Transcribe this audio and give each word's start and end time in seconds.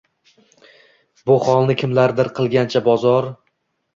Bu 1.31 1.35
holni 1.49 1.75
kimlardir 1.83 2.31
qilgancha 2.39 2.83
bozor 2.89 3.29